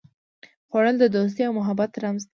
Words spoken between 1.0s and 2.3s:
دوستي او محبت رمز دی